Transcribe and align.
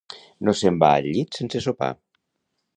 No 0.47 0.55
se'n 0.61 0.79
va 0.85 0.89
al 1.01 1.09
llit 1.17 1.39
sense 1.41 1.63
sopar. 1.69 1.93